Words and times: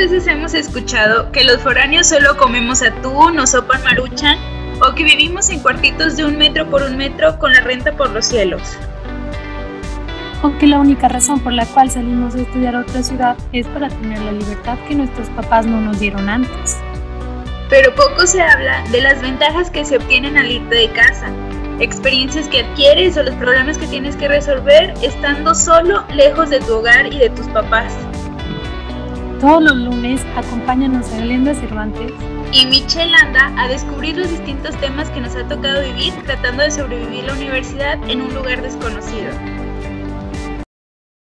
veces 0.00 0.26
hemos 0.28 0.54
escuchado 0.54 1.30
que 1.30 1.44
los 1.44 1.60
foráneos 1.60 2.06
solo 2.06 2.34
comemos 2.38 2.80
atún 2.80 3.38
o 3.38 3.46
sopa 3.46 3.78
maruchan 3.80 4.38
o 4.80 4.94
que 4.94 5.04
vivimos 5.04 5.50
en 5.50 5.60
cuartitos 5.60 6.16
de 6.16 6.24
un 6.24 6.38
metro 6.38 6.64
por 6.70 6.82
un 6.82 6.96
metro 6.96 7.38
con 7.38 7.52
la 7.52 7.60
renta 7.60 7.92
por 7.92 8.08
los 8.08 8.24
cielos. 8.24 8.62
O 10.42 10.56
que 10.56 10.66
la 10.66 10.78
única 10.78 11.06
razón 11.08 11.40
por 11.40 11.52
la 11.52 11.66
cual 11.66 11.90
salimos 11.90 12.34
a 12.34 12.40
estudiar 12.40 12.76
a 12.76 12.80
otra 12.80 13.02
ciudad 13.02 13.36
es 13.52 13.66
para 13.66 13.90
tener 13.90 14.22
la 14.22 14.32
libertad 14.32 14.78
que 14.88 14.94
nuestros 14.94 15.28
papás 15.30 15.66
no 15.66 15.82
nos 15.82 16.00
dieron 16.00 16.30
antes. 16.30 16.78
Pero 17.68 17.94
poco 17.94 18.26
se 18.26 18.40
habla 18.40 18.82
de 18.90 19.02
las 19.02 19.20
ventajas 19.20 19.70
que 19.70 19.84
se 19.84 19.98
obtienen 19.98 20.38
al 20.38 20.50
irte 20.50 20.76
de 20.76 20.88
casa, 20.92 21.26
experiencias 21.78 22.48
que 22.48 22.60
adquieres 22.60 23.18
o 23.18 23.22
los 23.22 23.34
problemas 23.34 23.76
que 23.76 23.86
tienes 23.86 24.16
que 24.16 24.28
resolver 24.28 24.94
estando 25.02 25.54
solo 25.54 26.04
lejos 26.14 26.48
de 26.48 26.60
tu 26.60 26.76
hogar 26.76 27.12
y 27.12 27.18
de 27.18 27.28
tus 27.28 27.48
papás. 27.48 27.92
Todos 29.40 29.62
los 29.62 29.74
lunes 29.74 30.20
acompáñanos 30.36 31.10
a 31.14 31.16
Glenda 31.16 31.54
Cervantes 31.54 32.12
y 32.52 32.66
Michelle 32.66 33.14
anda 33.22 33.50
a 33.56 33.68
descubrir 33.68 34.18
los 34.18 34.28
distintos 34.28 34.76
temas 34.76 35.08
que 35.10 35.20
nos 35.22 35.34
ha 35.34 35.48
tocado 35.48 35.80
vivir 35.82 36.12
tratando 36.26 36.62
de 36.62 36.70
sobrevivir 36.70 37.24
la 37.24 37.32
universidad 37.32 37.98
en 38.10 38.20
un 38.20 38.34
lugar 38.34 38.60
desconocido. 38.60 39.30